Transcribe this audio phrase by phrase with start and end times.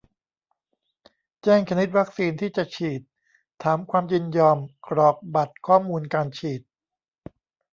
[1.43, 3.01] แจ้งชนิดวัคซีนที่จะฉีด
[3.63, 6.61] ถามความยินยอม กรอกบัตรข้อมูลการฉีด